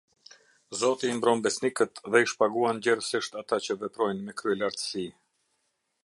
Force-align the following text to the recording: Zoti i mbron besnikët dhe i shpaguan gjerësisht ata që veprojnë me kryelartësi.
Zoti 0.83 1.09
i 1.09 1.17
mbron 1.17 1.41
besnikët 1.47 2.01
dhe 2.15 2.21
i 2.23 2.29
shpaguan 2.31 2.81
gjerësisht 2.87 3.37
ata 3.43 3.59
që 3.67 3.77
veprojnë 3.83 4.25
me 4.31 4.35
kryelartësi. 4.41 5.05